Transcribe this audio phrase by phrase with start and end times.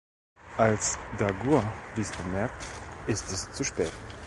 [0.57, 1.61] Als Dagur
[1.95, 2.65] dies bemerkt,
[3.05, 3.91] ist es zu spät.